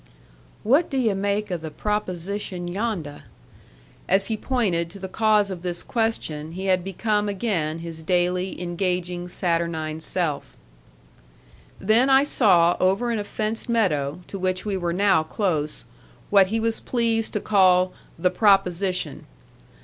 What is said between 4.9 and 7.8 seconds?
the cause of this question he had become again